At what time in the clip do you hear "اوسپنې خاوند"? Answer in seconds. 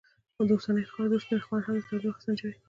0.55-1.65